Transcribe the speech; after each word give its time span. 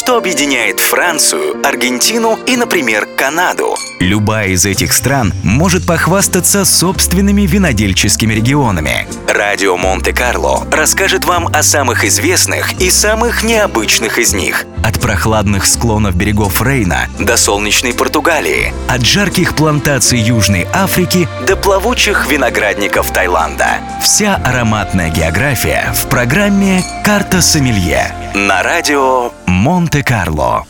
что 0.00 0.16
объединяет 0.16 0.80
Францию, 0.80 1.60
Аргентину 1.62 2.38
и, 2.46 2.56
например, 2.56 3.06
Канаду. 3.18 3.76
Любая 4.00 4.48
из 4.48 4.64
этих 4.64 4.94
стран 4.94 5.34
может 5.42 5.86
похвастаться 5.86 6.64
собственными 6.64 7.42
винодельческими 7.42 8.32
регионами. 8.32 9.06
Радио 9.28 9.76
Монте-Карло 9.76 10.66
расскажет 10.72 11.26
вам 11.26 11.48
о 11.48 11.62
самых 11.62 12.06
известных 12.06 12.72
и 12.80 12.88
самых 12.88 13.42
необычных 13.42 14.18
из 14.18 14.32
них. 14.32 14.64
От 14.82 14.98
прохладных 15.00 15.66
склонов 15.66 16.16
берегов 16.16 16.62
Рейна 16.62 17.06
до 17.18 17.36
солнечной 17.36 17.92
Португалии, 17.92 18.72
от 18.88 19.04
жарких 19.04 19.54
плантаций 19.54 20.18
Южной 20.18 20.66
Африки 20.72 21.28
до 21.46 21.56
плавучих 21.56 22.26
виноградников 22.26 23.10
Таиланда. 23.10 23.80
Вся 24.02 24.36
ароматная 24.36 25.10
география 25.10 25.92
в 25.94 26.08
программе 26.08 26.82
«Карта 27.04 27.42
Сомелье» 27.42 28.14
на 28.34 28.62
радио 28.62 29.32
Монте-Карло. 29.60 30.64